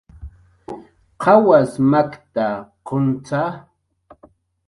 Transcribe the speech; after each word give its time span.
¿Qawas 1.21 1.71
makta, 1.91 2.45
quntza? 2.87 3.41